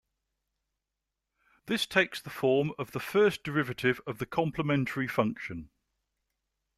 [1.67, 5.69] This takes the form of the first derivative of the complementary function.